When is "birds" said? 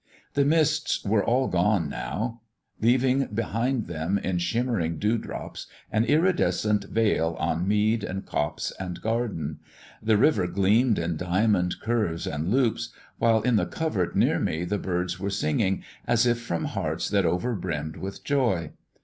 14.79-15.19